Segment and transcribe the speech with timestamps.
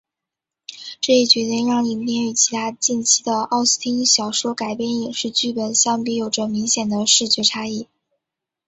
[0.99, 7.87] 这一决定让影片与其他近期的奥斯汀小说改编影视剧本相比有着明显的视觉差异。